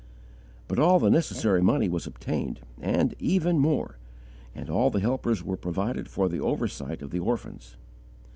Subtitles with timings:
[0.67, 3.99] But all the necessary money was obtained, and even more,
[4.55, 7.77] and all the helpers were provided for the oversight of the orphans.